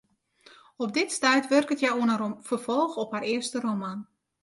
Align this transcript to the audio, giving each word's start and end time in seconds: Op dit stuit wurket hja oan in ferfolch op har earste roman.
Op 0.77 0.93
dit 0.97 1.09
stuit 1.17 1.47
wurket 1.51 1.81
hja 1.81 1.91
oan 1.99 2.13
in 2.27 2.35
ferfolch 2.47 2.95
op 3.03 3.09
har 3.13 3.25
earste 3.33 3.57
roman. 3.67 3.99